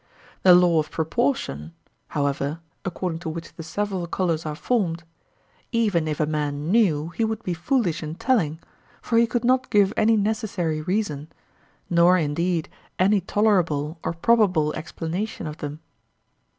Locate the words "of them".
15.45-15.81